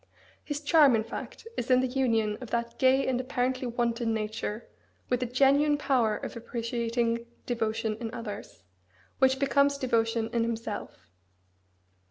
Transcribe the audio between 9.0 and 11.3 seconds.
which becomes devotion in himself.